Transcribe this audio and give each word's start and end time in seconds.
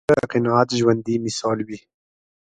نیکه 0.09 0.15
د 0.19 0.21
قناعت 0.33 0.69
ژوندي 0.79 1.15
مثال 1.25 1.57
وي. 1.67 1.79